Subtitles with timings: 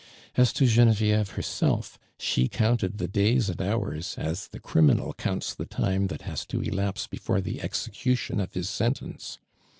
[0.35, 5.67] As to Genevieve, herself, slie counted the days and hours as the criminal <;ounts the
[5.67, 9.37] time that has to elapse before the execution of his sentence.